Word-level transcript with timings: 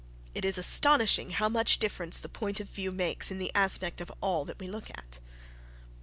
It 0.33 0.43
is 0.43 0.57
astonishing 0.57 1.29
how 1.29 1.47
much 1.47 1.77
difference 1.77 2.19
the 2.19 2.27
point 2.27 2.59
of 2.59 2.67
view 2.67 2.91
makes 2.91 3.29
in 3.29 3.37
the 3.37 3.51
aspect 3.53 4.01
of 4.01 4.11
all 4.19 4.45
that 4.45 4.57
we 4.57 4.65
look 4.65 4.89
at! 4.89 5.19